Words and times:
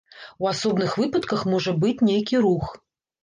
У 0.43 0.47
асобных 0.51 0.95
выпадках 1.01 1.43
можа 1.53 1.75
быць 1.83 2.03
нейкі 2.09 2.35
рух. 2.49 2.65